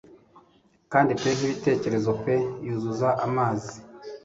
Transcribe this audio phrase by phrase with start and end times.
[0.91, 3.73] kandi pe nkibitekerezo pe yuzuza amazi.